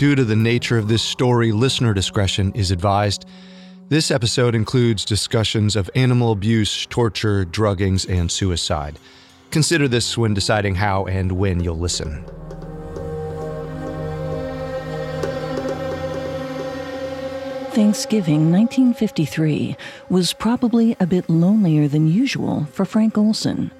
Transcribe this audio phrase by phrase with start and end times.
[0.00, 3.26] Due to the nature of this story, listener discretion is advised.
[3.90, 8.98] This episode includes discussions of animal abuse, torture, druggings, and suicide.
[9.50, 12.24] Consider this when deciding how and when you'll listen.
[17.72, 19.76] Thanksgiving 1953
[20.08, 23.70] was probably a bit lonelier than usual for Frank Olson.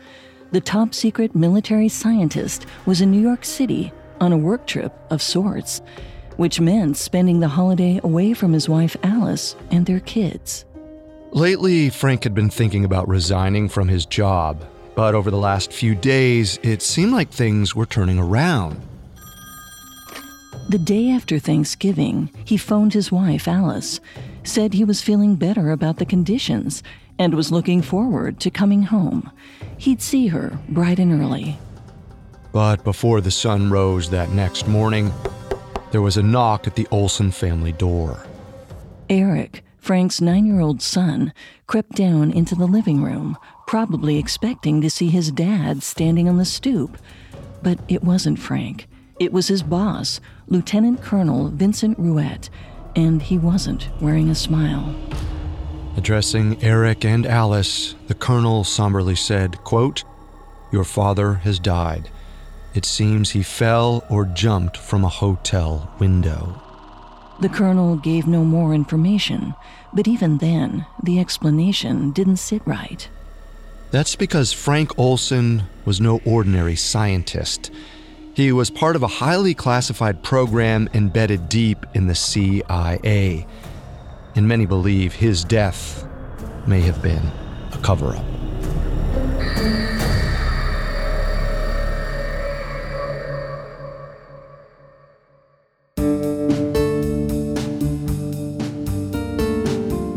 [0.52, 3.90] The top secret military scientist was in New York City
[4.20, 5.80] on a work trip of sorts,
[6.36, 10.64] which meant spending the holiday away from his wife Alice and their kids.
[11.32, 15.94] Lately, Frank had been thinking about resigning from his job, but over the last few
[15.94, 18.80] days, it seemed like things were turning around.
[20.68, 24.00] The day after Thanksgiving, he phoned his wife, Alice,
[24.44, 26.82] said he was feeling better about the conditions,
[27.18, 29.30] and was looking forward to coming home.
[29.78, 31.58] He'd see her bright and early.
[32.52, 35.12] But before the sun rose that next morning,
[35.92, 38.26] there was a knock at the Olson family door.
[39.08, 41.32] Eric, Frank's nine year old son,
[41.66, 46.44] crept down into the living room, probably expecting to see his dad standing on the
[46.44, 46.98] stoop.
[47.62, 48.88] But it wasn't Frank.
[49.18, 52.48] It was his boss, Lieutenant Colonel Vincent Ruwet,
[52.96, 54.94] and he wasn't wearing a smile.
[55.96, 60.04] Addressing Eric and Alice, the colonel somberly said, quote,
[60.72, 62.10] Your father has died.
[62.74, 66.60] It seems he fell or jumped from a hotel window.
[67.40, 69.54] The colonel gave no more information,
[69.92, 73.08] but even then, the explanation didn't sit right.
[73.90, 77.72] That's because Frank Olson was no ordinary scientist.
[78.34, 83.46] He was part of a highly classified program embedded deep in the CIA.
[84.36, 86.06] And many believe his death
[86.66, 87.32] may have been
[87.72, 88.39] a cover up.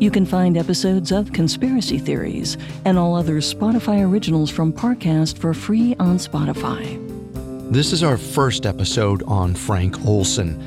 [0.00, 2.56] You can find episodes of Conspiracy Theories
[2.86, 6.98] and all other Spotify originals from Parcast for free on Spotify.
[7.70, 10.58] This is our first episode on Frank Olson,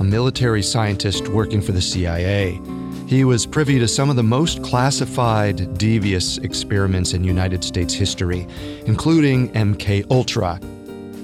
[0.00, 2.58] a military scientist working for the CIA.
[3.06, 8.46] He was privy to some of the most classified, devious experiments in United States history,
[8.86, 10.58] including MK Ultra.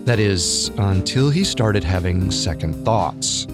[0.05, 3.47] That is, until he started having second thoughts.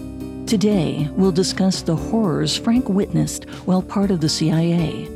[0.51, 5.07] Today, we'll discuss the horrors Frank witnessed while part of the CIA.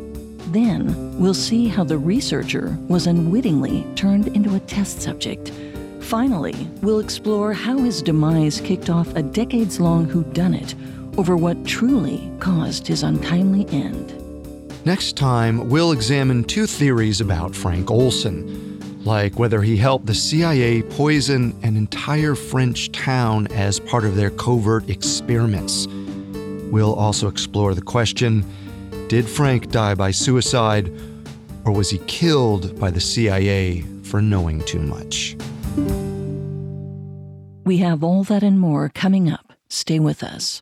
[0.54, 5.52] Then, we'll see how the researcher was unwittingly turned into a test subject.
[6.00, 10.74] Finally, we'll explore how his demise kicked off a decades long whodunit
[11.18, 14.14] over what truly caused his untimely end.
[14.86, 18.65] Next time, we'll examine two theories about Frank Olson
[19.06, 24.32] like whether he helped the CIA poison an entire French town as part of their
[24.32, 25.88] covert experiments.
[26.72, 28.44] We'll also explore the question
[29.08, 30.92] did Frank die by suicide,
[31.64, 35.36] or was he killed by the CIA for knowing too much?
[37.66, 39.54] We have all that and more coming up.
[39.70, 40.60] Stay with us.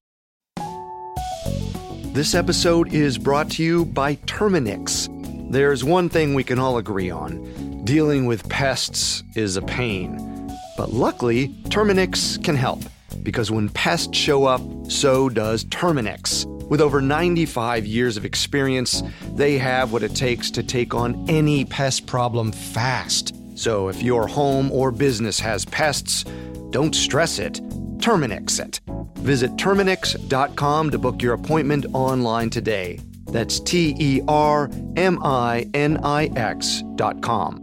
[2.13, 5.09] This episode is brought to you by Terminix.
[5.51, 10.49] There's one thing we can all agree on dealing with pests is a pain.
[10.77, 12.81] But luckily, Terminix can help,
[13.23, 16.45] because when pests show up, so does Terminix.
[16.69, 19.03] With over 95 years of experience,
[19.35, 23.35] they have what it takes to take on any pest problem fast.
[23.55, 26.23] So if your home or business has pests,
[26.69, 27.61] don't stress it,
[27.99, 28.79] Terminix it.
[29.19, 32.99] Visit Terminix.com to book your appointment online today.
[33.27, 37.62] That's T E R M I N I X.com.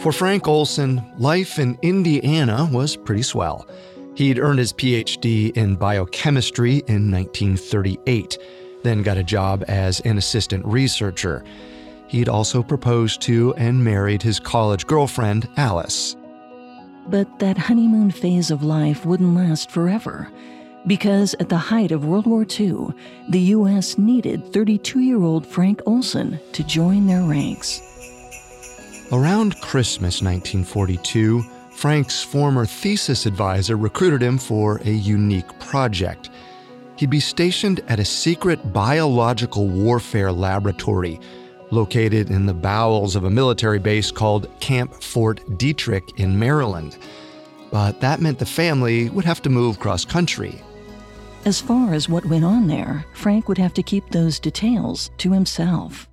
[0.00, 3.68] For Frank Olson, life in Indiana was pretty swell.
[4.14, 8.38] He'd earned his PhD in biochemistry in 1938,
[8.82, 11.44] then got a job as an assistant researcher.
[12.08, 16.16] He'd also proposed to and married his college girlfriend, Alice.
[17.08, 20.32] But that honeymoon phase of life wouldn't last forever.
[20.86, 22.86] Because at the height of World War II,
[23.28, 23.98] the U.S.
[23.98, 27.99] needed 32 year old Frank Olson to join their ranks.
[29.12, 31.42] Around Christmas 1942,
[31.72, 36.30] Frank's former thesis advisor recruited him for a unique project.
[36.94, 41.18] He'd be stationed at a secret biological warfare laboratory
[41.72, 46.96] located in the bowels of a military base called Camp Fort Detrick in Maryland.
[47.72, 50.62] But that meant the family would have to move cross country.
[51.44, 55.32] As far as what went on there, Frank would have to keep those details to
[55.32, 56.09] himself.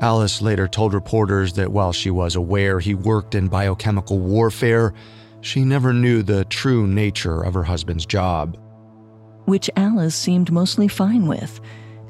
[0.00, 4.94] Alice later told reporters that while she was aware he worked in biochemical warfare,
[5.42, 8.56] she never knew the true nature of her husband's job.
[9.44, 11.60] Which Alice seemed mostly fine with.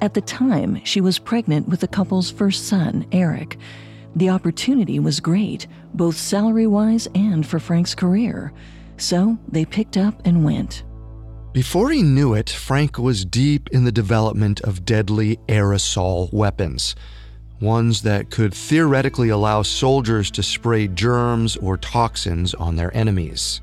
[0.00, 3.58] At the time, she was pregnant with the couple's first son, Eric.
[4.14, 8.52] The opportunity was great, both salary wise and for Frank's career.
[8.98, 10.84] So they picked up and went.
[11.52, 16.94] Before he knew it, Frank was deep in the development of deadly aerosol weapons
[17.60, 23.60] ones that could theoretically allow soldiers to spray germs or toxins on their enemies.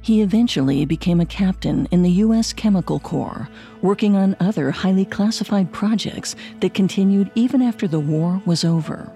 [0.00, 2.52] He eventually became a captain in the U.S.
[2.52, 3.48] Chemical Corps,
[3.82, 9.12] working on other highly classified projects that continued even after the war was over.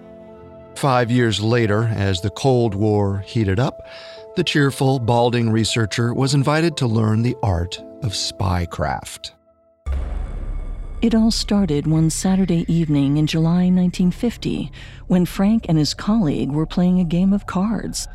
[0.75, 3.87] Five years later, as the Cold War heated up,
[4.35, 9.33] the cheerful, balding researcher was invited to learn the art of spycraft.
[11.03, 14.71] It all started one Saturday evening in July 1950
[15.07, 18.07] when Frank and his colleague were playing a game of cards.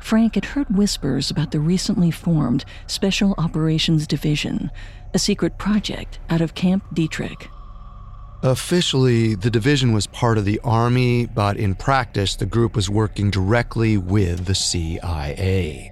[0.00, 4.70] Frank had heard whispers about the recently formed Special Operations Division,
[5.12, 7.48] a secret project out of Camp Detrick.
[8.42, 13.30] Officially, the division was part of the Army, but in practice, the group was working
[13.30, 15.89] directly with the CIA.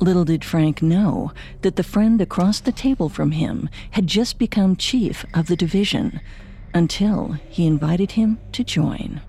[0.00, 4.76] Little did Frank know that the friend across the table from him had just become
[4.76, 6.20] chief of the division
[6.72, 9.20] until he invited him to join.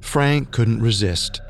[0.00, 1.40] Frank couldn't resist.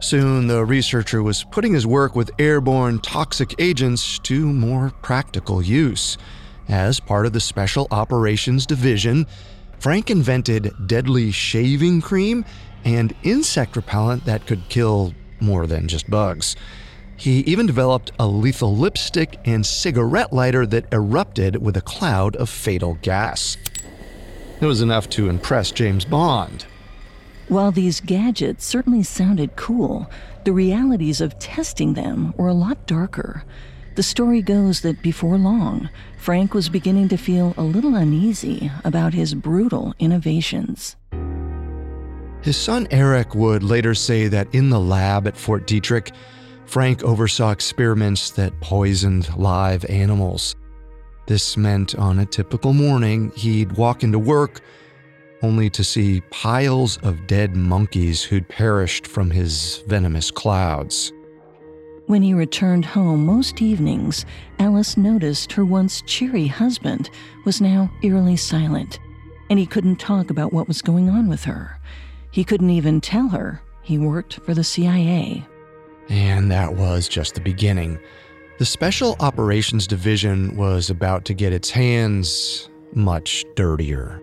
[0.00, 6.16] Soon, the researcher was putting his work with airborne toxic agents to more practical use.
[6.68, 9.26] As part of the Special Operations Division,
[9.78, 12.44] Frank invented deadly shaving cream
[12.84, 16.54] and insect repellent that could kill more than just bugs.
[17.18, 22.48] He even developed a lethal lipstick and cigarette lighter that erupted with a cloud of
[22.48, 23.56] fatal gas.
[24.60, 26.64] It was enough to impress James Bond.
[27.48, 30.08] While these gadgets certainly sounded cool,
[30.44, 33.42] the realities of testing them were a lot darker.
[33.96, 35.88] The story goes that before long,
[36.18, 40.94] Frank was beginning to feel a little uneasy about his brutal innovations.
[42.42, 46.12] His son Eric would later say that in the lab at Fort Detrick,
[46.68, 50.54] Frank oversaw experiments that poisoned live animals.
[51.26, 54.60] This meant on a typical morning, he'd walk into work
[55.40, 61.10] only to see piles of dead monkeys who'd perished from his venomous clouds.
[62.04, 64.26] When he returned home most evenings,
[64.58, 67.08] Alice noticed her once cheery husband
[67.46, 68.98] was now eerily silent,
[69.48, 71.78] and he couldn't talk about what was going on with her.
[72.30, 75.46] He couldn't even tell her he worked for the CIA.
[76.08, 77.98] And that was just the beginning.
[78.58, 84.20] The Special Operations Division was about to get its hands much dirtier.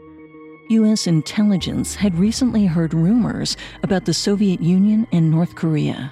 [0.70, 1.06] U.S.
[1.06, 6.12] intelligence had recently heard rumors about the Soviet Union and North Korea.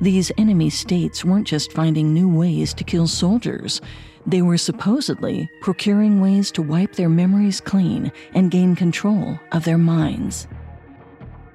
[0.00, 3.80] These enemy states weren't just finding new ways to kill soldiers,
[4.26, 9.78] they were supposedly procuring ways to wipe their memories clean and gain control of their
[9.78, 10.46] minds.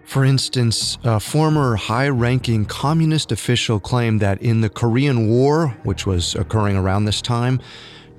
[0.05, 6.05] For instance, a former high ranking communist official claimed that in the Korean War, which
[6.05, 7.59] was occurring around this time,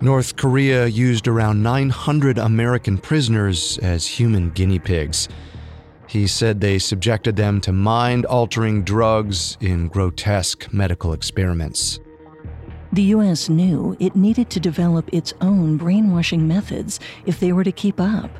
[0.00, 5.28] North Korea used around 900 American prisoners as human guinea pigs.
[6.06, 11.98] He said they subjected them to mind altering drugs in grotesque medical experiments.
[12.92, 13.48] The U.S.
[13.48, 18.30] knew it needed to develop its own brainwashing methods if they were to keep up.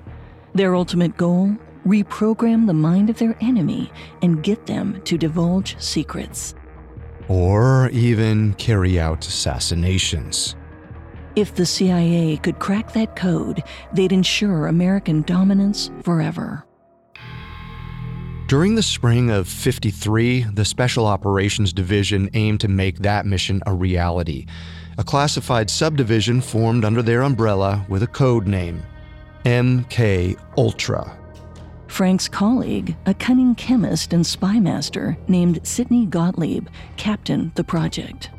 [0.55, 3.91] Their ultimate goal reprogram the mind of their enemy
[4.23, 6.55] and get them to divulge secrets.
[7.29, 10.57] Or even carry out assassinations.
[11.37, 13.63] If the CIA could crack that code,
[13.93, 16.65] they'd ensure American dominance forever.
[18.49, 23.75] During the spring of 53, the Special Operations Division aimed to make that mission a
[23.75, 24.47] reality.
[24.99, 28.83] A classified subdivision formed under their umbrella with a code name
[29.45, 31.26] MK Ultra.
[31.89, 38.31] Frank's colleague, a cunning chemist and spy master named Sidney Gottlieb, captained the project.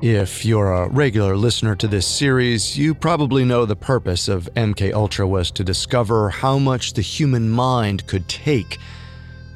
[0.00, 4.92] If you're a regular listener to this series, you probably know the purpose of MK
[4.92, 8.78] Ultra was to discover how much the human mind could take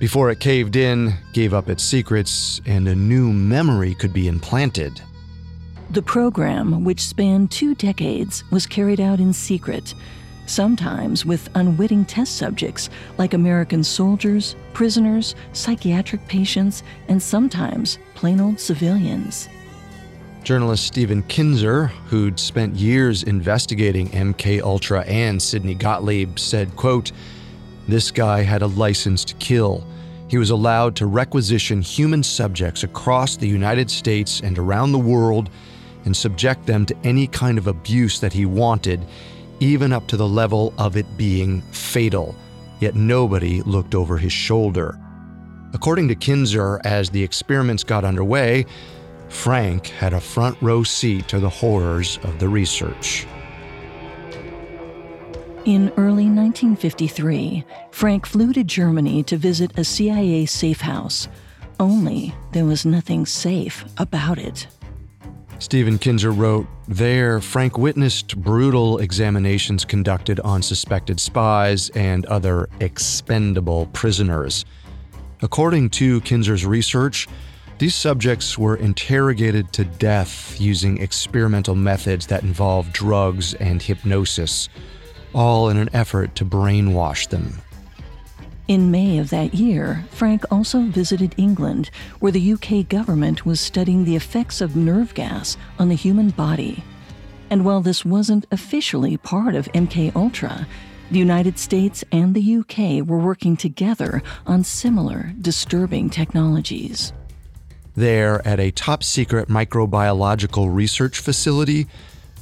[0.02, 5.00] before it caved in, gave up its secrets, and a new memory could be implanted.
[5.90, 9.94] The program, which spanned two decades, was carried out in secret,
[10.46, 18.58] sometimes with unwitting test subjects like American soldiers, prisoners, psychiatric patients, and sometimes plain old
[18.58, 19.48] civilians.
[20.44, 27.12] Journalist Stephen Kinzer, who'd spent years investigating MK Ultra and Sidney Gottlieb, said, quote,
[27.86, 29.84] "This guy had a license to kill.
[30.26, 35.48] He was allowed to requisition human subjects across the United States and around the world
[36.04, 39.04] and subject them to any kind of abuse that he wanted,
[39.62, 42.34] even up to the level of it being fatal.
[42.80, 44.98] Yet nobody looked over his shoulder."
[45.72, 48.66] According to Kinzer, as the experiments got underway,
[49.28, 53.26] Frank had a front row seat to the horrors of the research.
[55.64, 61.28] In early 1953, Frank flew to Germany to visit a CIA safe house.
[61.78, 64.66] Only there was nothing safe about it.
[65.62, 73.86] Stephen Kinzer wrote There, Frank witnessed brutal examinations conducted on suspected spies and other expendable
[73.92, 74.64] prisoners.
[75.40, 77.28] According to Kinzer's research,
[77.78, 84.68] these subjects were interrogated to death using experimental methods that involved drugs and hypnosis,
[85.32, 87.62] all in an effort to brainwash them.
[88.72, 94.06] In May of that year, Frank also visited England, where the UK government was studying
[94.06, 96.82] the effects of nerve gas on the human body.
[97.50, 100.66] And while this wasn't officially part of MK Ultra,
[101.10, 107.12] the United States and the UK were working together on similar disturbing technologies.
[107.94, 111.88] There, at a top secret microbiological research facility,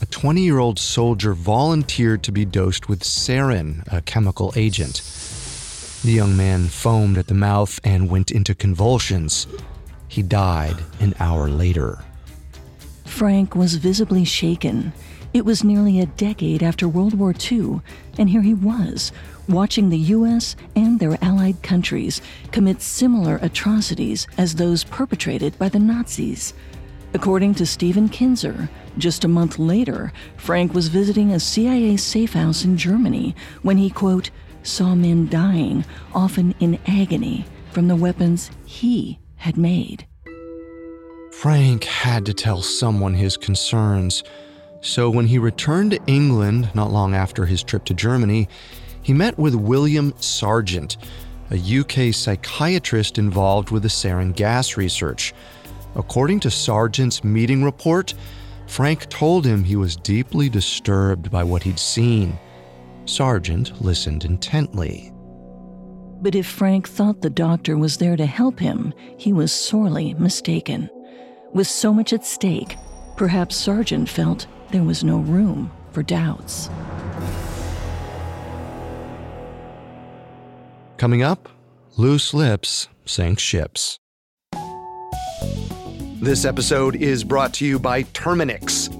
[0.00, 5.02] a 20 year old soldier volunteered to be dosed with sarin, a chemical agent.
[6.02, 9.46] The young man foamed at the mouth and went into convulsions.
[10.08, 12.02] He died an hour later.
[13.04, 14.94] Frank was visibly shaken.
[15.34, 17.82] It was nearly a decade after World War II,
[18.16, 19.12] and here he was,
[19.46, 20.56] watching the U.S.
[20.74, 26.54] and their allied countries commit similar atrocities as those perpetrated by the Nazis.
[27.12, 32.64] According to Stephen Kinzer, just a month later, Frank was visiting a CIA safe house
[32.64, 34.30] in Germany when he, quote,
[34.62, 40.06] saw men dying, often in agony, from the weapons he had made.
[41.32, 44.22] Frank had to tell someone his concerns.
[44.82, 48.48] So when he returned to England not long after his trip to Germany,
[49.02, 50.96] he met with William Sargant,
[51.50, 55.32] a UK psychiatrist involved with the sarin gas research.
[55.94, 58.14] According to Sargant's meeting report,
[58.66, 62.38] Frank told him he was deeply disturbed by what he'd seen.
[63.10, 65.12] Sargant listened intently.
[66.22, 70.88] But if Frank thought the doctor was there to help him, he was sorely mistaken.
[71.52, 72.76] With so much at stake,
[73.16, 76.70] perhaps Sargant felt there was no room for doubts.
[80.96, 81.48] Coming up,
[81.96, 83.98] loose lips sink ships.
[86.20, 88.99] This episode is brought to you by Terminix.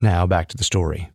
[0.00, 1.10] Now back to the story.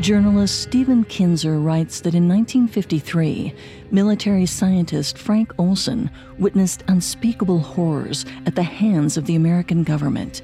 [0.00, 3.52] Journalist Stephen Kinzer writes that in 1953,
[3.90, 10.42] military scientist Frank Olson witnessed unspeakable horrors at the hands of the American government.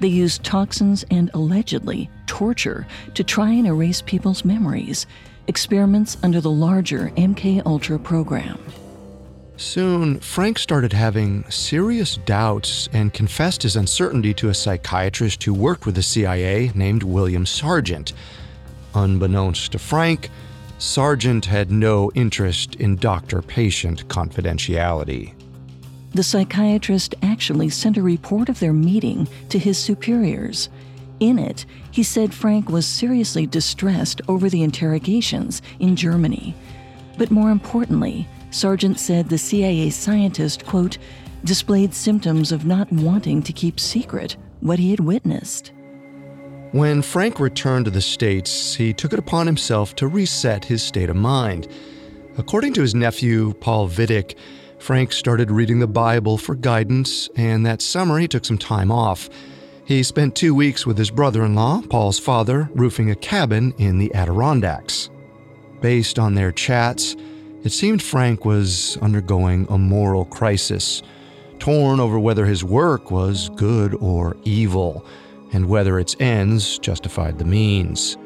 [0.00, 5.06] They used toxins and allegedly torture to try and erase people's memories,
[5.46, 8.58] experiments under the larger MK Ultra program.
[9.56, 15.86] Soon, Frank started having serious doubts and confessed his uncertainty to a psychiatrist who worked
[15.86, 18.12] with the CIA named William Sargant.
[18.94, 20.30] Unbeknownst to Frank,
[20.78, 25.34] Sargant had no interest in doctor patient confidentiality.
[26.14, 30.68] The psychiatrist actually sent a report of their meeting to his superiors.
[31.20, 36.54] In it, he said Frank was seriously distressed over the interrogations in Germany.
[37.16, 40.98] But more importantly, Sargant said the CIA scientist, quote,
[41.44, 45.72] displayed symptoms of not wanting to keep secret what he had witnessed.
[46.72, 51.10] When Frank returned to the States, he took it upon himself to reset his state
[51.10, 51.68] of mind.
[52.36, 54.34] According to his nephew, Paul Vidich,
[54.78, 59.30] Frank started reading the Bible for guidance, and that summer he took some time off.
[59.86, 63.98] He spent two weeks with his brother in law, Paul's father, roofing a cabin in
[63.98, 65.10] the Adirondacks.
[65.82, 67.16] Based on their chats,
[67.64, 71.02] it seemed Frank was undergoing a moral crisis,
[71.58, 75.04] torn over whether his work was good or evil
[75.52, 78.16] and whether its ends justified the means.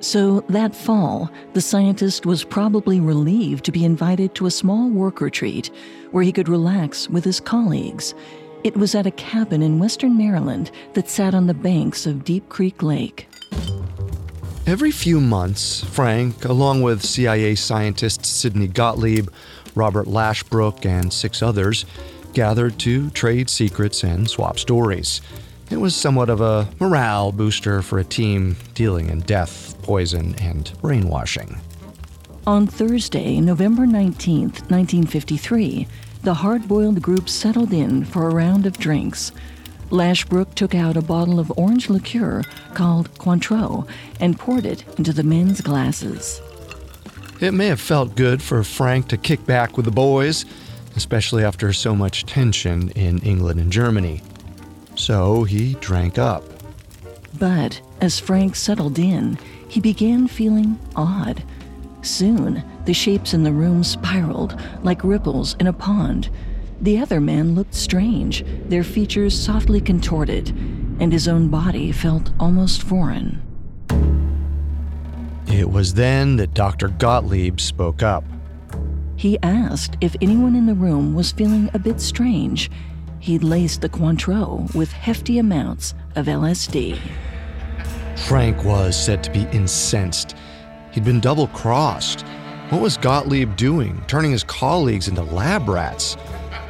[0.00, 5.20] So that fall, the scientist was probably relieved to be invited to a small work
[5.20, 5.70] retreat
[6.10, 8.14] where he could relax with his colleagues.
[8.64, 12.48] It was at a cabin in western Maryland that sat on the banks of Deep
[12.48, 13.26] Creek Lake.
[14.68, 19.28] Every few months, Frank, along with CIA scientists Sidney Gottlieb,
[19.74, 21.84] Robert Lashbrook, and six others,
[22.34, 25.20] gathered to trade secrets and swap stories.
[25.70, 30.72] It was somewhat of a morale booster for a team dealing in death, poison, and
[30.80, 31.60] brainwashing.
[32.46, 35.88] On Thursday, November 19, 1953,
[36.22, 39.32] the hard boiled group settled in for a round of drinks.
[39.90, 42.42] Lashbrook took out a bottle of orange liqueur
[42.74, 43.86] called Cointreau
[44.20, 46.40] and poured it into the men's glasses.
[47.40, 50.44] It may have felt good for Frank to kick back with the boys,
[50.96, 54.22] especially after so much tension in England and Germany
[54.94, 56.44] so he drank up.
[57.38, 61.42] But as Frank settled in, he began feeling odd.
[62.02, 66.28] Soon, the shapes in the room spiraled like ripples in a pond.
[66.80, 70.48] The other men looked strange, their features softly contorted,
[71.00, 73.40] and his own body felt almost foreign.
[75.46, 76.88] It was then that Dr.
[76.88, 78.24] Gottlieb spoke up.
[79.16, 82.70] He asked if anyone in the room was feeling a bit strange
[83.20, 86.98] he'd laced the Cointreau with hefty amounts of LSD.
[88.16, 90.34] Frank was said to be incensed.
[90.92, 92.22] He'd been double crossed.
[92.68, 96.16] What was Gottlieb doing, turning his colleagues into lab rats?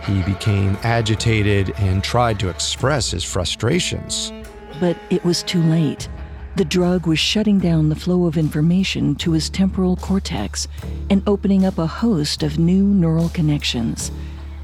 [0.06, 4.32] He became agitated and tried to express his frustrations.
[4.80, 6.08] But it was too late.
[6.56, 10.68] The drug was shutting down the flow of information to his temporal cortex
[11.08, 14.12] and opening up a host of new neural connections.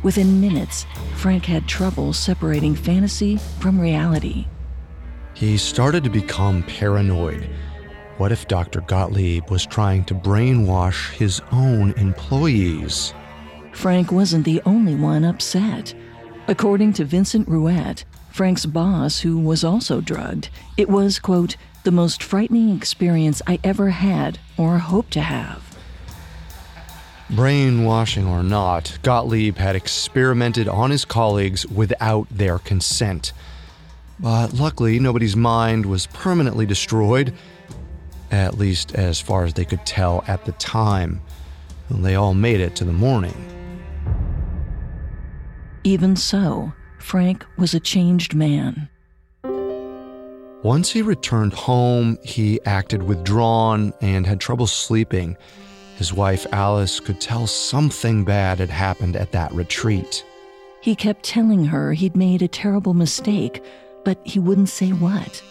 [0.02, 4.46] Within minutes, Frank had trouble separating fantasy from reality.
[5.34, 7.48] He started to become paranoid.
[8.18, 8.80] What if Dr.
[8.80, 13.14] Gottlieb was trying to brainwash his own employees?
[13.70, 15.94] Frank wasn't the only one upset.
[16.48, 18.02] According to Vincent Ruwet,
[18.32, 23.90] Frank's boss, who was also drugged, it was, quote, the most frightening experience I ever
[23.90, 25.78] had or hoped to have.
[27.30, 33.32] Brainwashing or not, Gottlieb had experimented on his colleagues without their consent.
[34.18, 37.32] But luckily, nobody's mind was permanently destroyed.
[38.30, 41.20] At least as far as they could tell at the time.
[41.90, 43.36] They all made it to the morning.
[45.84, 48.88] Even so, Frank was a changed man.
[50.62, 55.36] Once he returned home, he acted withdrawn and had trouble sleeping.
[55.96, 60.24] His wife Alice could tell something bad had happened at that retreat.
[60.80, 63.62] He kept telling her he'd made a terrible mistake,
[64.04, 65.42] but he wouldn't say what.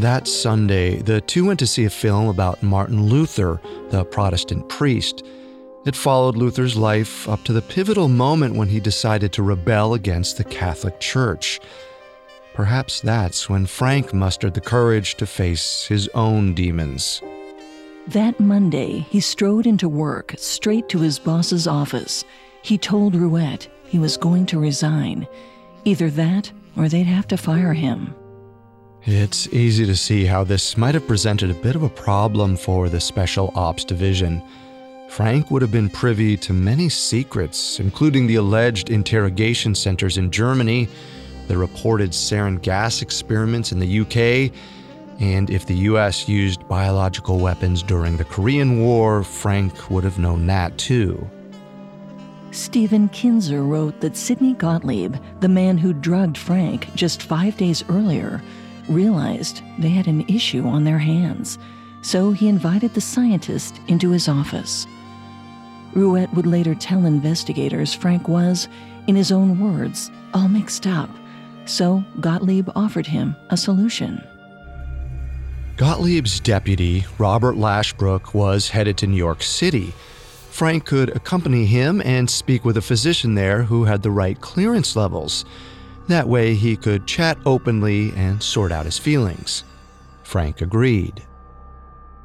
[0.00, 3.60] That Sunday, the two went to see a film about Martin Luther,
[3.90, 5.22] the Protestant priest.
[5.84, 10.38] It followed Luther's life up to the pivotal moment when he decided to rebel against
[10.38, 11.60] the Catholic Church.
[12.54, 17.20] Perhaps that's when Frank mustered the courage to face his own demons.
[18.06, 22.24] That Monday, he strode into work straight to his boss's office.
[22.62, 25.28] He told Ruwet he was going to resign.
[25.84, 28.14] Either that or they'd have to fire him.
[29.06, 32.90] It's easy to see how this might have presented a bit of a problem for
[32.90, 34.42] the Special Ops Division.
[35.08, 40.86] Frank would have been privy to many secrets, including the alleged interrogation centers in Germany,
[41.48, 44.52] the reported sarin gas experiments in the UK,
[45.18, 50.46] and if the US used biological weapons during the Korean War, Frank would have known
[50.48, 51.26] that too.
[52.52, 58.42] Stephen Kinzer wrote that Sidney Gottlieb, the man who drugged Frank just five days earlier,
[58.90, 61.58] realized they had an issue on their hands,
[62.02, 64.86] so he invited the scientist into his office.
[65.94, 68.68] Ruwet would later tell investigators Frank was,
[69.06, 71.10] in his own words, all mixed up,
[71.64, 74.22] so Gottlieb offered him a solution.
[75.76, 79.94] Gottlieb's deputy, Robert Lashbrook, was headed to New York City.
[80.50, 84.94] Frank could accompany him and speak with a physician there who had the right clearance
[84.94, 85.44] levels.
[86.10, 89.62] That way he could chat openly and sort out his feelings.
[90.24, 91.22] Frank agreed.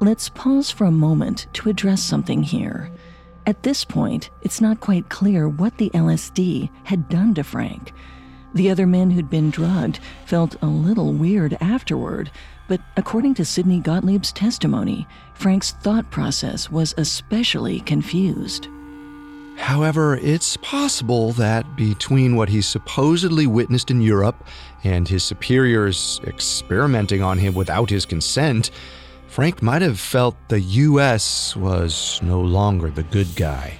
[0.00, 2.90] Let's pause for a moment to address something here.
[3.46, 7.92] At this point, it's not quite clear what the LSD had done to Frank.
[8.54, 12.32] The other men who'd been drugged felt a little weird afterward,
[12.66, 18.66] but according to Sidney Gottlieb's testimony, Frank's thought process was especially confused.
[19.56, 24.46] However, it's possible that between what he supposedly witnessed in Europe
[24.84, 28.70] and his superiors experimenting on him without his consent,
[29.26, 31.56] Frank might have felt the U.S.
[31.56, 33.78] was no longer the good guy.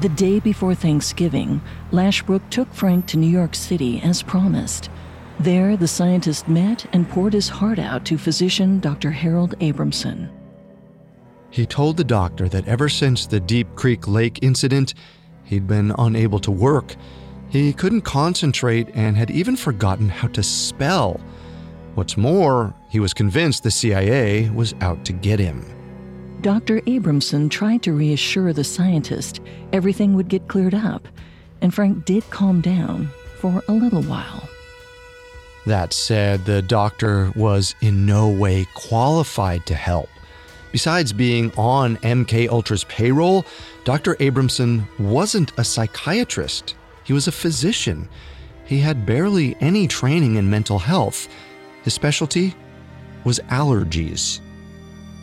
[0.00, 1.60] The day before Thanksgiving,
[1.92, 4.88] Lashbrook took Frank to New York City as promised.
[5.38, 9.10] There, the scientist met and poured his heart out to physician Dr.
[9.10, 10.30] Harold Abramson.
[11.50, 14.94] He told the doctor that ever since the Deep Creek Lake incident,
[15.44, 16.94] he'd been unable to work.
[17.48, 21.20] He couldn't concentrate and had even forgotten how to spell.
[21.96, 25.66] What's more, he was convinced the CIA was out to get him.
[26.40, 26.80] Dr.
[26.82, 29.40] Abramson tried to reassure the scientist
[29.72, 31.08] everything would get cleared up,
[31.60, 33.08] and Frank did calm down
[33.40, 34.48] for a little while.
[35.66, 40.08] That said, the doctor was in no way qualified to help.
[40.72, 43.44] Besides being on MK Ultra's payroll,
[43.84, 44.14] Dr.
[44.16, 46.74] Abramson wasn't a psychiatrist.
[47.04, 48.08] He was a physician.
[48.64, 51.28] He had barely any training in mental health
[51.82, 52.54] his specialty
[53.24, 54.40] was allergies.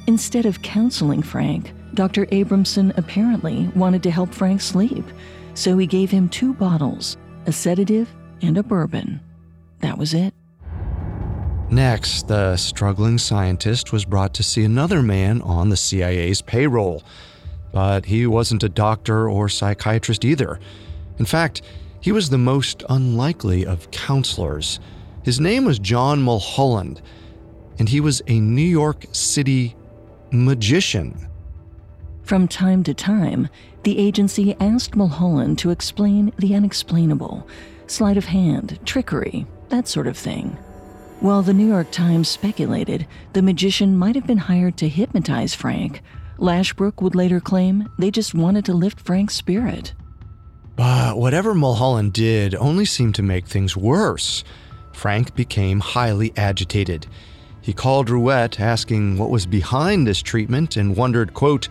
[0.07, 2.25] Instead of counseling Frank, Dr.
[2.27, 5.05] Abramson apparently wanted to help Frank sleep,
[5.53, 8.09] so he gave him two bottles a sedative
[8.41, 9.21] and a bourbon.
[9.79, 10.33] That was it.
[11.69, 17.03] Next, the struggling scientist was brought to see another man on the CIA's payroll.
[17.73, 20.59] But he wasn't a doctor or psychiatrist either.
[21.19, 21.61] In fact,
[21.99, 24.79] he was the most unlikely of counselors.
[25.23, 27.01] His name was John Mulholland,
[27.79, 29.75] and he was a New York City
[30.31, 31.27] magician.
[32.23, 33.49] From time to time,
[33.83, 37.45] the agency asked Mulholland to explain the unexplainable
[37.87, 40.57] sleight of hand, trickery, that sort of thing.
[41.19, 46.03] While the New York Times speculated the magician might have been hired to hypnotize Frank,
[46.37, 49.95] Lashbrook would later claim they just wanted to lift Frank's spirit.
[50.75, 54.43] But whatever Mulholland did only seemed to make things worse.
[54.93, 57.07] Frank became highly agitated.
[57.61, 61.67] He called Ruwet asking what was behind this treatment and wondered, quote,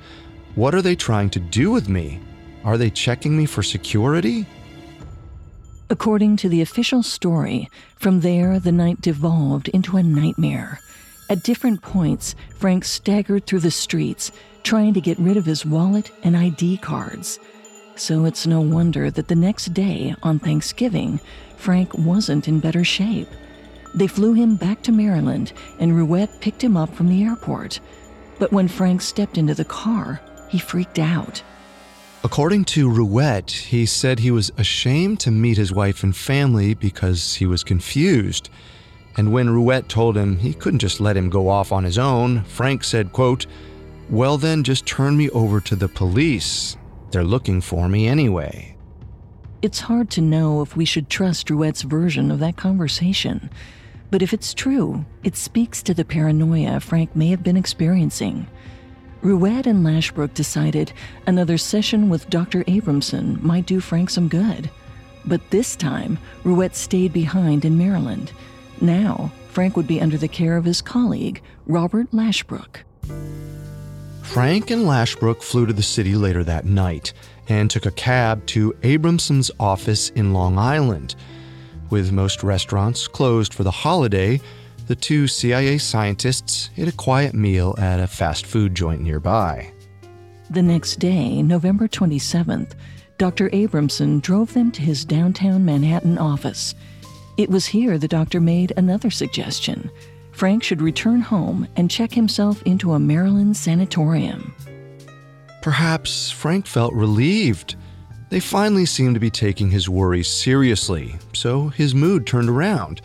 [0.56, 2.20] What are they trying to do with me?
[2.64, 4.44] Are they checking me for security?
[5.88, 10.80] According to the official story, from there the night devolved into a nightmare.
[11.30, 14.32] At different points, Frank staggered through the streets,
[14.64, 17.38] trying to get rid of his wallet and ID cards.
[17.94, 21.20] So it's no wonder that the next day, on Thanksgiving,
[21.56, 23.28] Frank wasn't in better shape.
[23.94, 27.78] They flew him back to Maryland, and Ruwet picked him up from the airport.
[28.40, 31.42] But when Frank stepped into the car, he freaked out.
[32.24, 37.34] According to Ruwet, he said he was ashamed to meet his wife and family because
[37.34, 38.50] he was confused.
[39.16, 42.42] And when Ruwet told him he couldn't just let him go off on his own,
[42.44, 43.46] Frank said, quote,
[44.10, 46.76] Well then just turn me over to the police.
[47.10, 48.76] They're looking for me anyway.
[49.62, 53.50] It's hard to know if we should trust Ruwet's version of that conversation.
[54.10, 58.46] But if it's true, it speaks to the paranoia Frank may have been experiencing.
[59.22, 60.92] Ruwet and Lashbrook decided
[61.26, 62.62] another session with Dr.
[62.64, 64.70] Abramson might do Frank some good.
[65.24, 68.32] But this time, Ruwet stayed behind in Maryland.
[68.80, 72.82] Now, Frank would be under the care of his colleague, Robert Lashbrook.
[74.22, 77.12] Frank and Lashbrook flew to the city later that night
[77.48, 81.14] and took a cab to Abramson's office in Long Island.
[81.88, 84.40] With most restaurants closed for the holiday,
[84.86, 89.72] the two CIA scientists ate a quiet meal at a fast food joint nearby.
[90.50, 92.74] The next day, November 27th,
[93.18, 93.48] Dr.
[93.50, 96.74] Abramson drove them to his downtown Manhattan office.
[97.36, 99.90] It was here the doctor made another suggestion.
[100.32, 104.54] Frank should return home and check himself into a Maryland sanatorium.
[105.62, 107.74] Perhaps Frank felt relieved.
[108.28, 113.00] They finally seemed to be taking his worries seriously, so his mood turned around.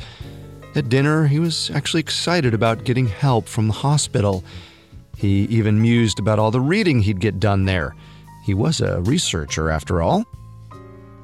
[0.74, 4.44] At dinner, he was actually excited about getting help from the hospital.
[5.18, 7.94] He even mused about all the reading he'd get done there.
[8.46, 10.26] He was a researcher, after all.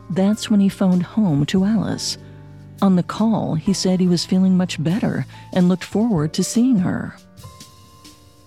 [0.09, 2.17] That's when he phoned home to Alice.
[2.81, 6.79] On the call, he said he was feeling much better and looked forward to seeing
[6.79, 7.15] her.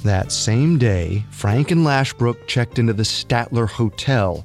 [0.05, 4.45] That same day, Frank and Lashbrook checked into the Statler Hotel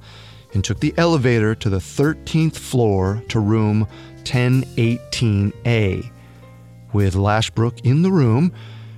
[0.53, 3.87] and took the elevator to the 13th floor to room
[4.23, 6.11] 1018A.
[6.95, 8.53] With Lashbrook in the room,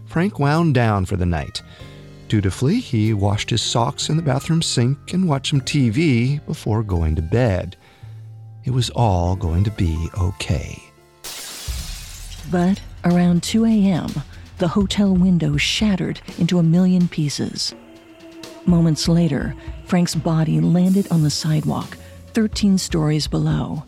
[0.05, 1.63] Frank wound down for the night.
[2.27, 7.15] Dutifully, he washed his socks in the bathroom sink and watched some TV before going
[7.15, 7.75] to bed.
[8.65, 10.79] It was all going to be okay.
[12.51, 14.11] But around 2 a.m.,
[14.59, 17.73] the hotel window shattered into a million pieces.
[18.67, 19.55] Moments later,
[19.85, 21.97] Frank's body landed on the sidewalk,
[22.35, 23.83] 13 stories below.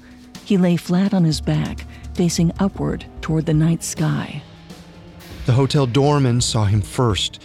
[0.45, 1.85] He lay flat on his back,
[2.19, 4.43] facing upward toward the night sky.
[5.45, 7.41] The hotel doorman saw him first.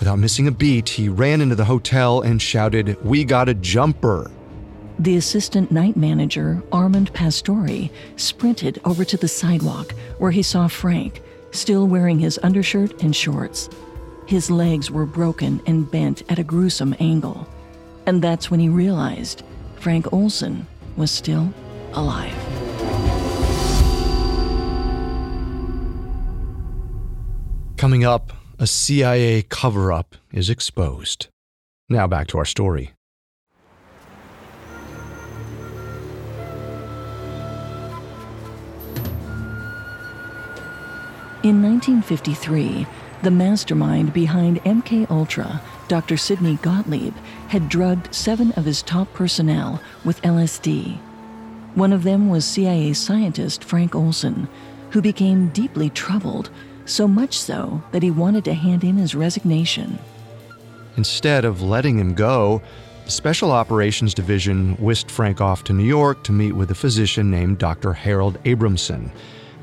[0.00, 4.28] Without missing a beat, he ran into the hotel and shouted, We got a jumper.
[4.98, 11.22] The assistant night manager, Armand Pastore, sprinted over to the sidewalk where he saw Frank,
[11.52, 13.70] still wearing his undershirt and shorts.
[14.26, 17.46] His legs were broken and bent at a gruesome angle.
[18.06, 19.44] And that's when he realized
[19.78, 21.54] Frank Olson was still
[21.92, 22.45] alive.
[27.86, 31.28] Coming up, a CIA cover up is exposed.
[31.88, 32.90] Now back to our story.
[41.44, 42.88] In 1953,
[43.22, 46.16] the mastermind behind MK Ultra, Dr.
[46.16, 47.14] Sidney Gottlieb,
[47.46, 50.98] had drugged seven of his top personnel with LSD.
[51.76, 54.48] One of them was CIA scientist Frank Olson,
[54.90, 56.50] who became deeply troubled
[56.88, 59.98] so much so that he wanted to hand in his resignation.
[60.96, 62.62] Instead of letting him go,
[63.04, 67.30] the Special Operations Division whisked Frank off to New York to meet with a physician
[67.30, 67.92] named Dr.
[67.92, 69.10] Harold Abramson.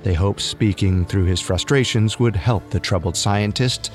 [0.04, 3.92] They hoped speaking through his frustrations would help the troubled scientist,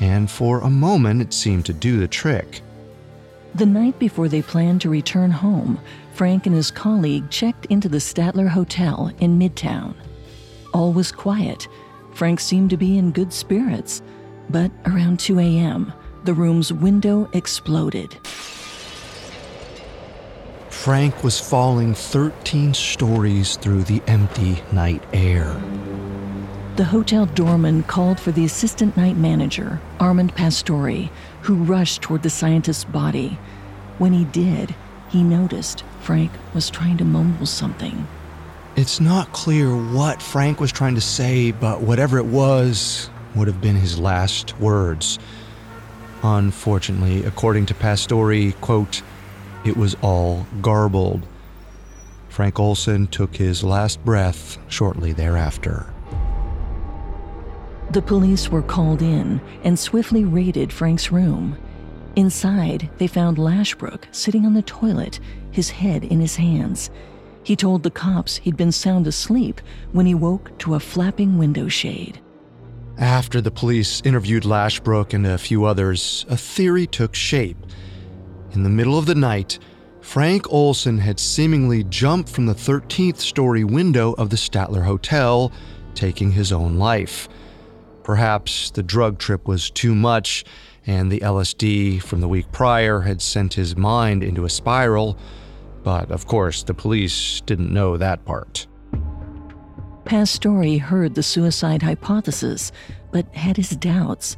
[0.00, 2.62] and for a moment it seemed to do the trick.
[3.54, 5.80] The night before they planned to return home,
[6.12, 9.94] Frank and his colleague checked into the Statler Hotel in Midtown.
[10.74, 11.66] All was quiet,
[12.18, 14.02] Frank seemed to be in good spirits,
[14.50, 15.92] but around 2 a.m.,
[16.24, 18.18] the room's window exploded.
[20.68, 25.62] Frank was falling 13 stories through the empty night air.
[26.74, 31.08] The hotel doorman called for the assistant night manager, Armand Pastore,
[31.42, 33.38] who rushed toward the scientist's body.
[33.98, 34.74] When he did,
[35.08, 38.08] he noticed Frank was trying to mumble something.
[38.78, 43.60] It's not clear what Frank was trying to say, but whatever it was would have
[43.60, 45.18] been his last words.
[46.22, 49.02] Unfortunately, according to Pastore, quote,
[49.64, 51.26] it was all garbled.
[52.28, 55.92] Frank Olson took his last breath shortly thereafter.
[57.90, 61.58] The police were called in and swiftly raided Frank's room.
[62.14, 65.18] Inside, they found Lashbrook sitting on the toilet,
[65.50, 66.90] his head in his hands.
[67.48, 71.66] He told the cops he'd been sound asleep when he woke to a flapping window
[71.66, 72.20] shade.
[72.98, 77.56] After the police interviewed Lashbrook and a few others, a theory took shape.
[78.52, 79.58] In the middle of the night,
[80.02, 85.50] Frank Olson had seemingly jumped from the 13th story window of the Statler Hotel,
[85.94, 87.30] taking his own life.
[88.02, 90.44] Perhaps the drug trip was too much,
[90.86, 95.16] and the LSD from the week prior had sent his mind into a spiral,
[95.88, 98.66] but of course the police didn't know that part.
[100.04, 102.72] Pastore heard the suicide hypothesis,
[103.10, 104.36] but had his doubts.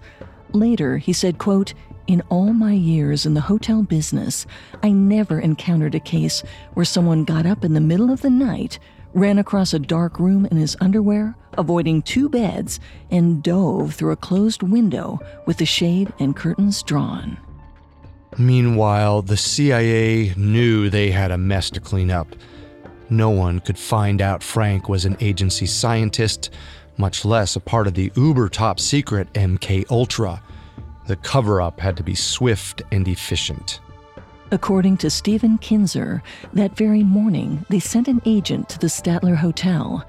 [0.53, 1.75] Later, he said, quote,
[2.07, 4.47] in all my years in the hotel business,
[4.85, 8.79] I never encountered a case where someone got up in the middle of the night,
[9.13, 12.79] ran across a dark room in his underwear, avoiding two beds,
[13.11, 17.39] and dove through a closed window with the shade and curtains drawn.
[18.39, 22.29] Meanwhile, the CIA knew they had a mess to clean up.
[23.09, 26.51] No one could find out Frank was an agency scientist,
[26.97, 30.43] much less a part of the uber top secret MK Ultra.
[31.07, 33.81] The cover up had to be swift and efficient.
[34.53, 40.05] According to Stephen Kinzer, that very morning they sent an agent to the Statler Hotel.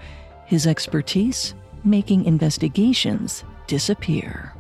[0.46, 1.56] His expertise?
[1.84, 4.54] Making investigations disappear.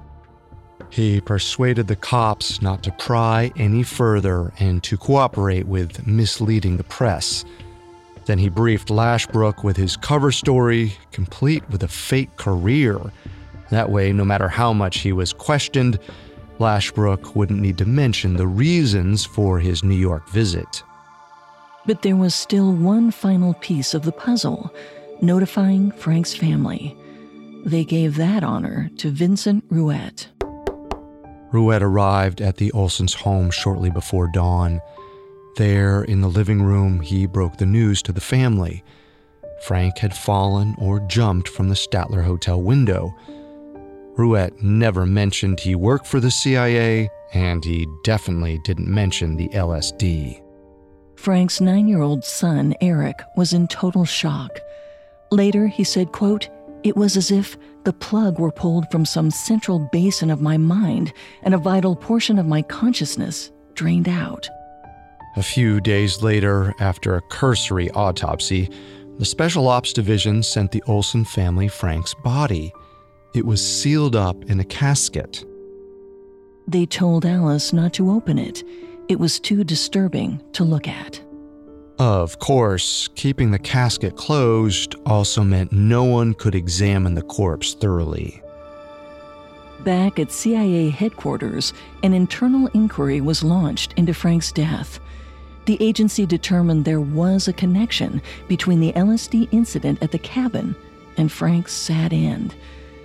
[0.91, 6.83] He persuaded the cops not to pry any further and to cooperate with misleading the
[6.83, 7.45] press.
[8.25, 12.99] Then he briefed Lashbrook with his cover story, complete with a fake career.
[13.69, 15.97] That way, no matter how much he was questioned,
[16.59, 20.83] Lashbrook wouldn't need to mention the reasons for his New York visit.
[21.85, 24.73] But there was still one final piece of the puzzle
[25.21, 26.97] notifying Frank's family.
[27.65, 30.27] They gave that honor to Vincent Ruwet.
[31.51, 34.81] Ruwet arrived at the Olsons' home shortly before dawn.
[35.57, 38.83] There, in the living room, he broke the news to the family.
[39.63, 43.13] Frank had fallen or jumped from the Statler Hotel window.
[44.17, 50.41] Ruwet never mentioned he worked for the CIA, and he definitely didn't mention the LSD.
[51.15, 54.59] Frank's nine year old son, Eric, was in total shock.
[55.31, 56.49] Later, he said, quote,
[56.83, 61.13] It was as if the plug were pulled from some central basin of my mind
[61.43, 64.47] and a vital portion of my consciousness drained out.
[65.37, 68.69] A few days later, after a cursory autopsy,
[69.17, 72.73] the Special Ops Division sent the Olson family Frank's body.
[73.33, 75.45] It was sealed up in a casket.
[76.67, 78.63] They told Alice not to open it.
[79.07, 81.21] It was too disturbing to look at.
[82.01, 88.41] Of course, keeping the casket closed also meant no one could examine the corpse thoroughly.
[89.81, 94.99] Back at CIA headquarters, an internal inquiry was launched into Frank's death.
[95.65, 100.75] The agency determined there was a connection between the LSD incident at the cabin
[101.17, 102.55] and Frank's sad end.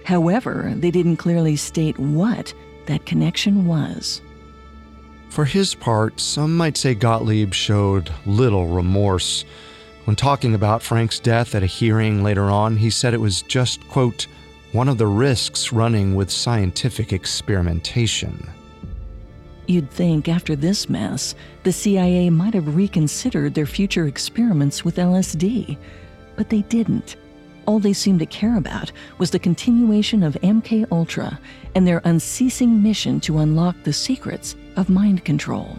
[0.06, 2.54] However, they didn't clearly state what
[2.86, 4.22] that connection was.
[5.36, 9.44] For his part, some might say Gottlieb showed little remorse.
[10.06, 13.86] When talking about Frank's death at a hearing later on, he said it was just,
[13.86, 14.28] quote,
[14.72, 18.48] one of the risks running with scientific experimentation.
[19.66, 25.76] You'd think after this mess, the CIA might have reconsidered their future experiments with LSD,
[26.36, 27.16] but they didn't.
[27.66, 31.38] All they seemed to care about was the continuation of MK Ultra
[31.74, 35.76] and their unceasing mission to unlock the secrets of mind control.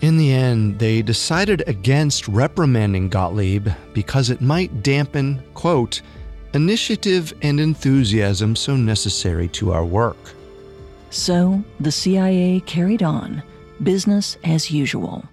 [0.00, 6.02] In the end, they decided against reprimanding Gottlieb because it might dampen, quote,
[6.54, 10.16] initiative and enthusiasm so necessary to our work.
[11.10, 13.42] So the CIA carried on,
[13.82, 15.24] business as usual.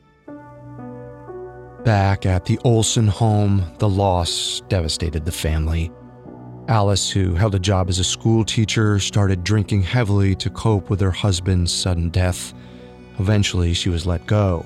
[1.83, 5.91] Back at the Olson home, the loss devastated the family.
[6.67, 10.99] Alice, who held a job as a school teacher, started drinking heavily to cope with
[10.99, 12.55] her husband's sudden death.
[13.19, 14.65] Eventually, she was let go.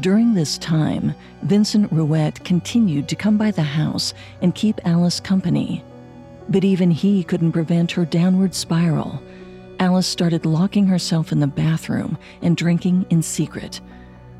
[0.00, 5.82] During this time, Vincent Ruwet continued to come by the house and keep Alice company.
[6.48, 9.20] But even he couldn't prevent her downward spiral.
[9.80, 13.80] Alice started locking herself in the bathroom and drinking in secret.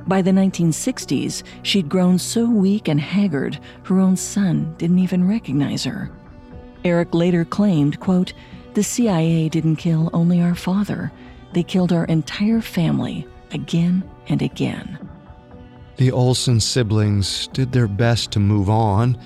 [0.06, 5.84] By the 1960s, she'd grown so weak and haggard, her own son didn't even recognize
[5.84, 6.10] her.
[6.84, 8.32] Eric later claimed, quote,
[8.74, 11.12] "The CIA didn't kill only our father.
[11.52, 14.98] They killed our entire family again and again."
[15.96, 19.16] The Olson siblings did their best to move on.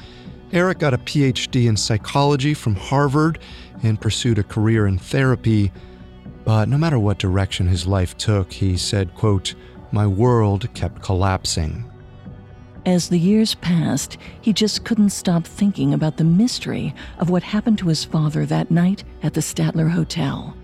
[0.52, 3.38] Eric got a PhD in psychology from Harvard
[3.82, 5.72] and pursued a career in therapy.
[6.44, 9.54] But no matter what direction his life took, he said, quote,
[9.92, 11.84] my world kept collapsing.
[12.84, 17.78] As the years passed, he just couldn't stop thinking about the mystery of what happened
[17.78, 20.56] to his father that night at the Statler Hotel.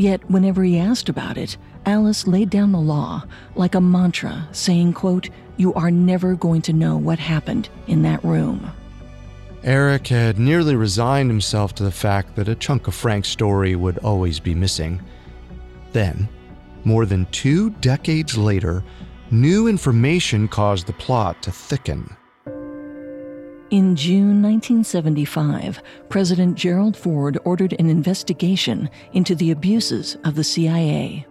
[0.00, 3.22] Yet, whenever he asked about it, Alice laid down the law
[3.54, 5.28] like a mantra, saying, quote,
[5.58, 8.72] You are never going to know what happened in that room.
[9.62, 13.98] Eric had nearly resigned himself to the fact that a chunk of Frank's story would
[13.98, 15.02] always be missing.
[15.92, 16.30] Then,
[16.84, 18.82] more than two decades later,
[19.30, 22.16] new information caused the plot to thicken.
[23.70, 31.24] In June 1975, President Gerald Ford ordered an investigation into the abuses of the CIA.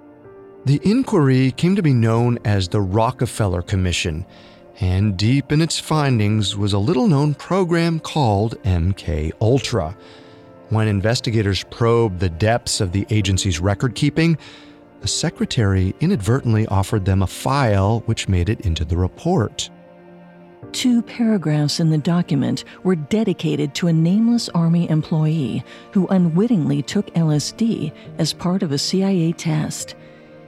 [0.64, 4.26] The inquiry came to be known as the Rockefeller Commission,
[4.80, 9.98] and deep in its findings was a little known program called MK Ultra.
[10.70, 14.38] When investigators probed the depths of the agency's record keeping,
[15.02, 19.70] a secretary inadvertently offered them a file which made it into the report.
[20.72, 27.08] Two paragraphs in the document were dedicated to a nameless Army employee who unwittingly took
[27.16, 29.96] LSD as part of a CIA test.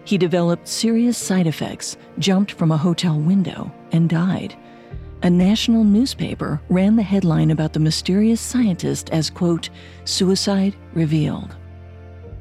[0.05, 4.55] He developed serious side effects, jumped from a hotel window, and died.
[5.24, 9.69] A national newspaper ran the headline about the mysterious scientist as, quote,
[10.05, 11.55] suicide revealed.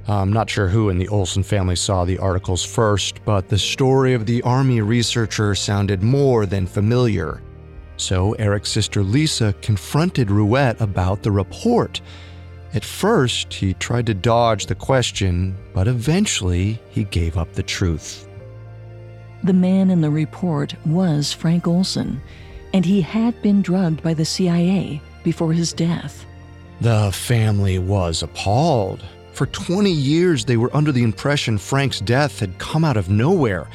[0.09, 4.15] I'm not sure who in the Olson family saw the articles first, but the story
[4.15, 7.43] of the Army researcher sounded more than familiar.
[8.01, 12.01] So Eric's sister Lisa confronted Ruwet about the report.
[12.73, 18.27] At first, he tried to dodge the question, but eventually he gave up the truth.
[19.45, 22.23] The man in the report was Frank Olson,
[22.73, 26.25] and he had been drugged by the CIA before his death.
[26.81, 29.05] The family was appalled.
[29.35, 33.69] For 20 years, they were under the impression Frank's death had come out of nowhere.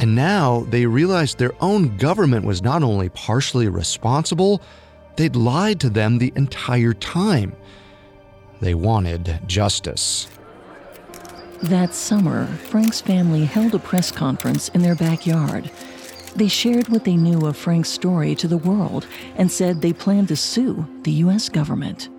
[0.00, 4.62] And now they realized their own government was not only partially responsible,
[5.16, 7.54] they'd lied to them the entire time.
[8.60, 10.28] They wanted justice.
[11.62, 15.70] That summer, Frank's family held a press conference in their backyard.
[16.36, 20.28] They shared what they knew of Frank's story to the world and said they planned
[20.28, 21.48] to sue the U.S.
[21.48, 22.10] government.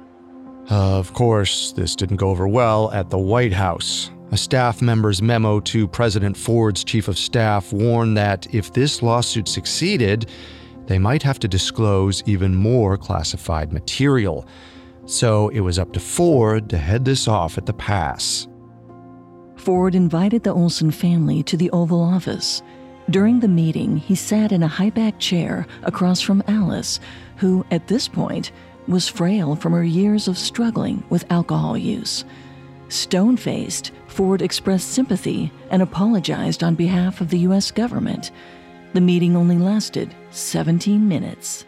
[0.70, 4.12] Of course, this didn't go over well at the White House.
[4.32, 9.48] A staff member's memo to President Ford's chief of staff warned that if this lawsuit
[9.48, 10.30] succeeded,
[10.86, 14.48] they might have to disclose even more classified material.
[15.06, 18.48] So it was up to Ford to head this off at the pass.
[19.56, 22.62] Ford invited the Olson family to the Oval Office.
[23.10, 27.00] During the meeting, he sat in a high back chair across from Alice,
[27.38, 28.52] who, at this point,
[28.88, 32.26] was frail from her years of struggling with alcohol use.
[32.90, 37.72] Stone faced, Ford expressed sympathy and apologized on behalf of the U.S.
[37.72, 38.32] government.
[38.94, 41.66] The meeting only lasted 17 minutes.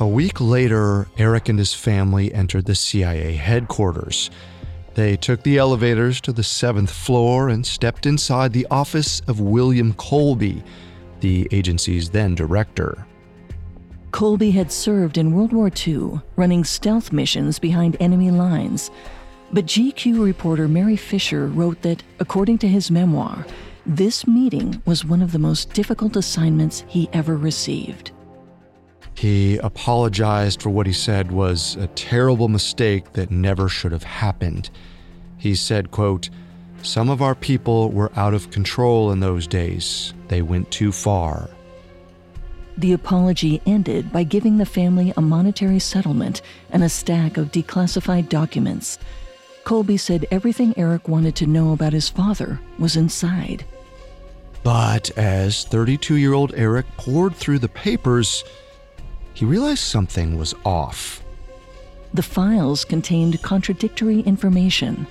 [0.00, 4.30] A week later, Eric and his family entered the CIA headquarters.
[4.94, 9.92] They took the elevators to the seventh floor and stepped inside the office of William
[9.94, 10.62] Colby,
[11.18, 13.07] the agency's then director.
[14.10, 18.90] Colby had served in World War II, running stealth missions behind enemy lines.
[19.52, 23.46] But GQ reporter Mary Fisher wrote that, according to his memoir,
[23.86, 28.10] this meeting was one of the most difficult assignments he ever received.
[29.14, 34.70] He apologized for what he said was a terrible mistake that never should have happened.
[35.38, 36.30] He said, quote,
[36.82, 40.14] Some of our people were out of control in those days.
[40.28, 41.50] They went too far.
[42.78, 48.28] The apology ended by giving the family a monetary settlement and a stack of declassified
[48.28, 49.00] documents.
[49.64, 53.64] Colby said everything Eric wanted to know about his father was inside.
[54.62, 58.44] But as 32 year old Eric poured through the papers,
[59.34, 61.24] he realized something was off.
[62.14, 65.08] The files contained contradictory information.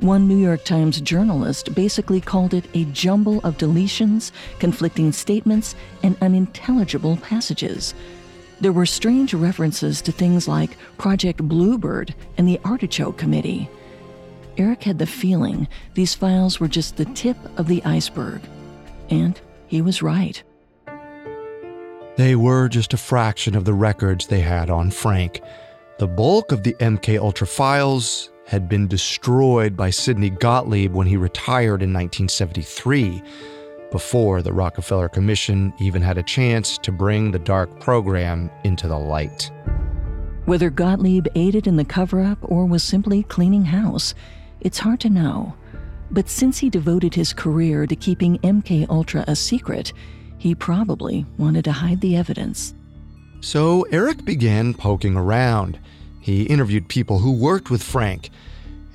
[0.00, 6.18] One New York Times journalist basically called it a jumble of deletions, conflicting statements, and
[6.20, 7.94] unintelligible passages.
[8.60, 13.70] There were strange references to things like Project Bluebird and the Artichoke Committee.
[14.58, 18.42] Eric had the feeling these files were just the tip of the iceberg.
[19.08, 20.42] And he was right.
[22.16, 25.40] They were just a fraction of the records they had on Frank.
[25.98, 31.16] The bulk of the MK Ultra files had been destroyed by Sidney Gottlieb when he
[31.16, 33.22] retired in 1973,
[33.90, 38.98] before the Rockefeller Commission even had a chance to bring the dark program into the
[38.98, 39.50] light.
[40.44, 44.14] Whether Gottlieb aided in the cover up or was simply cleaning house,
[44.60, 45.54] it's hard to know.
[46.10, 49.92] But since he devoted his career to keeping MK Ultra a secret,
[50.38, 52.74] He probably wanted to hide the evidence.
[53.40, 55.78] So Eric began poking around.
[56.26, 58.30] He interviewed people who worked with Frank.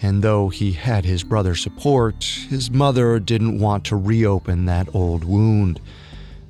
[0.02, 5.24] And though he had his brother's support, his mother didn't want to reopen that old
[5.24, 5.80] wound.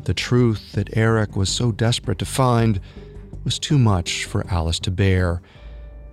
[0.06, 2.82] The truth that Eric was so desperate to find
[3.44, 5.44] was too much for Alice to bear.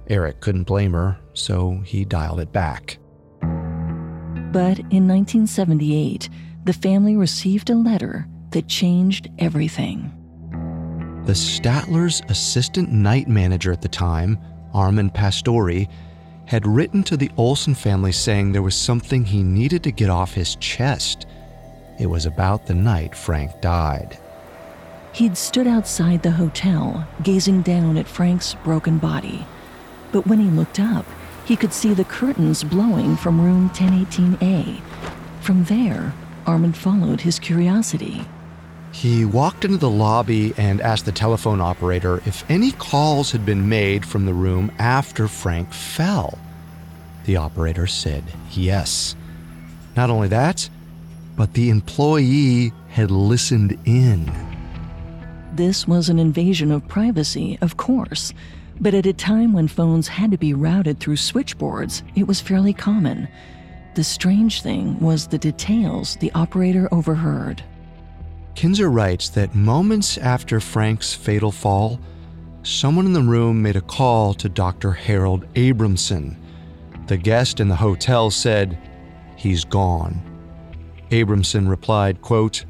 [0.07, 2.99] Eric couldn't blame her, so he dialed it back.
[3.41, 6.29] But in 1978,
[6.65, 10.13] the family received a letter that changed everything.
[11.25, 14.39] The Statler's assistant night manager at the time,
[14.75, 15.87] Armand Pastore,
[16.47, 20.33] had written to the Olson family saying there was something he needed to get off
[20.33, 21.27] his chest.
[21.99, 24.19] It was about the night Frank died.
[25.13, 29.47] He'd stood outside the hotel, gazing down at Frank's broken body.
[30.13, 31.05] But when he looked up,
[31.45, 34.81] he could see the curtains blowing from room 1018A.
[35.41, 36.13] From there,
[36.47, 38.25] Armand followed his curiosity.
[38.93, 43.69] He walked into the lobby and asked the telephone operator if any calls had been
[43.69, 46.39] made from the room after Frank fell.
[47.25, 49.15] The operator said yes.
[49.97, 50.69] Not only that,
[51.37, 54.33] but the employee had listened in.
[55.53, 58.33] This was an invasion of privacy, of course,
[58.81, 62.73] but at a time when phones had to be routed through switchboards, it was fairly
[62.73, 63.29] common.
[63.95, 67.63] The strange thing was the details the operator overheard.
[68.59, 72.01] Kinzer writes that moments after Frank's fatal fall,
[72.65, 74.91] someone in the room made a call to Dr.
[74.91, 76.37] Harold Abramson.
[77.07, 78.77] The guest in the hotel said,
[79.37, 80.21] He's gone.
[81.11, 82.65] Abramson replied, quote,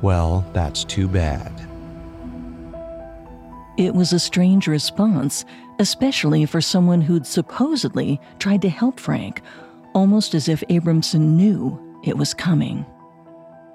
[0.00, 1.52] Well, that's too bad.
[3.76, 5.44] It was a strange response,
[5.78, 9.42] especially for someone who'd supposedly tried to help Frank,
[9.92, 12.86] almost as if Abramson knew it was coming.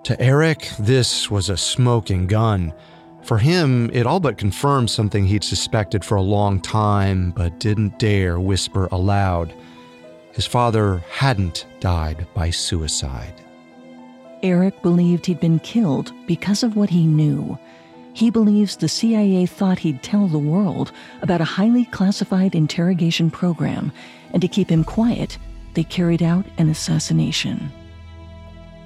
[0.06, 2.74] To Eric, this was a smoking gun.
[3.22, 7.99] For him, it all but confirmed something he'd suspected for a long time, but didn't
[7.99, 9.54] dare whisper aloud.
[10.34, 13.34] His father hadn't died by suicide.
[14.41, 17.60] Eric believed he'd been killed because of what he knew.
[18.14, 20.91] He believes the CIA thought he'd tell the world
[21.22, 23.91] about a highly classified interrogation program,
[24.34, 25.38] and to keep him quiet,
[25.76, 27.72] they carried out an assassination.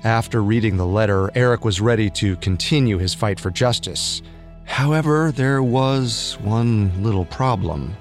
[0.05, 4.21] After reading the letter, Eric was ready to continue his fight for justice.
[4.65, 7.97] However, there was one little problem.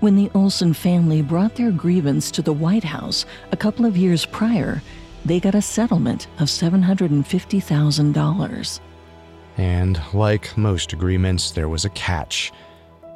[0.00, 4.24] When the Olson family brought their grievance to the White House a couple of years
[4.24, 4.80] prior,
[5.26, 8.80] they got a settlement of $750,000.
[9.58, 12.52] And like most agreements, there was a catch.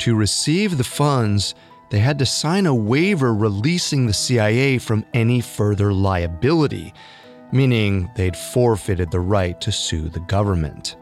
[0.00, 1.54] To receive the funds,
[1.88, 6.92] they had to sign a waiver releasing the CIA from any further liability,
[7.52, 10.96] meaning they'd forfeited the right to sue the government.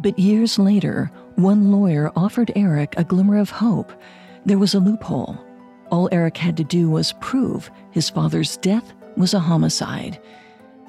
[0.00, 3.92] But years later, one lawyer offered Eric a glimmer of hope.
[4.44, 5.38] There was a loophole.
[5.90, 10.20] All Eric had to do was prove his father's death was a homicide.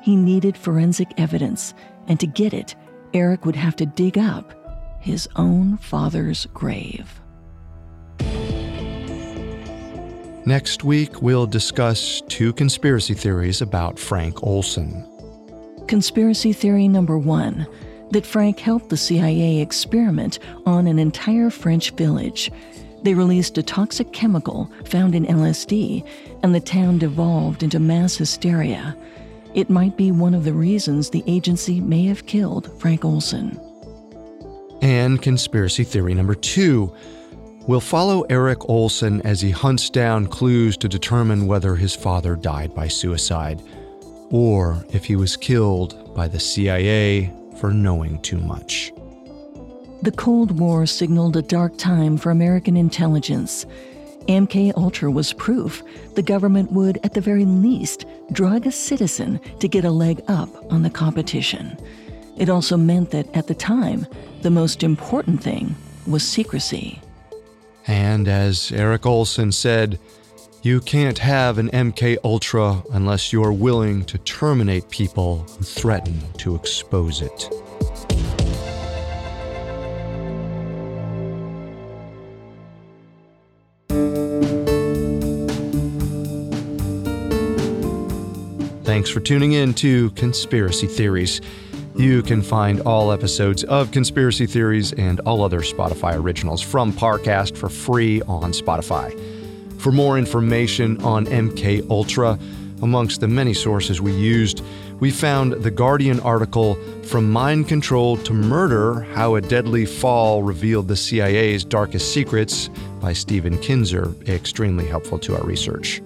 [0.01, 1.73] He needed forensic evidence,
[2.07, 2.75] and to get it,
[3.13, 7.21] Eric would have to dig up his own father's grave.
[10.45, 15.07] Next week, we'll discuss two conspiracy theories about Frank Olson.
[15.87, 17.65] Conspiracy theory number one
[18.11, 22.51] that Frank helped the CIA experiment on an entire French village.
[23.03, 26.05] They released a toxic chemical found in LSD,
[26.43, 28.97] and the town devolved into mass hysteria.
[29.53, 33.57] It might be one of the reasons the agency may have killed Frank Olson.
[34.81, 36.93] And conspiracy theory number two
[37.65, 42.75] We'll follow Eric Olson as he hunts down clues to determine whether his father died
[42.75, 43.61] by suicide
[44.31, 48.91] or if he was killed by the CIA for knowing too much.
[50.01, 53.65] The Cold War signaled a dark time for American intelligence.
[54.27, 55.83] MK Ultra was proof
[56.15, 60.49] the government would at the very least drug a citizen to get a leg up
[60.69, 61.77] on the competition.
[62.35, 64.05] It also meant that at the time,
[64.41, 66.99] the most important thing was secrecy.
[67.87, 69.99] And as Eric Olson said,
[70.61, 76.55] you can't have an MK Ultra unless you're willing to terminate people who threaten to
[76.55, 77.49] expose it.
[88.85, 91.41] Thanks for tuning in to Conspiracy Theories.
[91.95, 97.55] You can find all episodes of Conspiracy Theories and all other Spotify originals from Parcast
[97.55, 99.13] for free on Spotify.
[99.79, 102.39] For more information on MK Ultra,
[102.81, 104.63] amongst the many sources we used,
[104.99, 110.87] we found the Guardian article From Mind Control to Murder How a Deadly Fall Revealed
[110.87, 112.71] the CIA's Darkest Secrets
[113.01, 116.01] by Stephen Kinzer, extremely helpful to our research.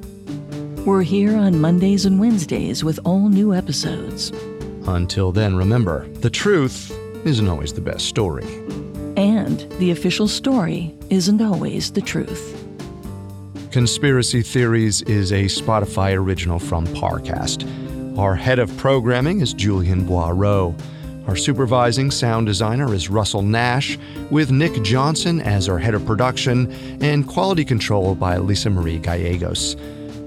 [0.85, 4.33] We're here on Mondays and Wednesdays with all new episodes.
[4.87, 6.91] Until then, remember the truth
[7.25, 8.45] isn't always the best story.
[9.17, 12.63] And the official story isn't always the truth.
[13.71, 17.67] Conspiracy Theories is a Spotify original from Parcast.
[18.17, 20.73] Our head of programming is Julian Boireau.
[21.27, 23.99] Our supervising sound designer is Russell Nash,
[24.31, 26.71] with Nick Johnson as our head of production,
[27.03, 29.75] and quality control by Lisa Marie Gallegos.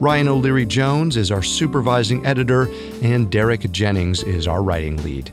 [0.00, 2.70] Ryan O'Leary Jones is our supervising editor,
[3.02, 5.30] and Derek Jennings is our writing lead.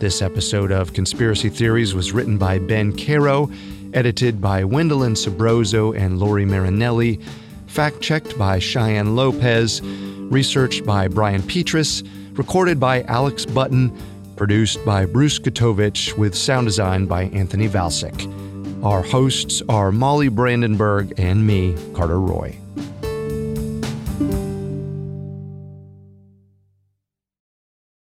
[0.00, 3.50] This episode of Conspiracy Theories was written by Ben Caro,
[3.94, 7.20] edited by Wendelin Sabroso and Lori Marinelli,
[7.68, 12.02] fact checked by Cheyenne Lopez, researched by Brian Petrus,
[12.32, 13.96] recorded by Alex Button,
[14.36, 18.28] produced by Bruce Katovich, with sound design by Anthony Valsic.
[18.84, 22.61] Our hosts are Molly Brandenburg and me, Carter Roy.